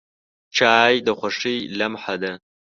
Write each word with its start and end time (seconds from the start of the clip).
چای 0.57 0.93
د 1.05 1.07
خوښۍ 1.19 1.57
لمحه 1.77 2.15
ده. 2.21 2.31